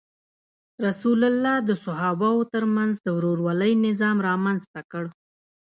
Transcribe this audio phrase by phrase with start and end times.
[0.85, 5.03] رسول الله د صحابه وو تر منځ د ورورولۍ نظام رامنځته کړ.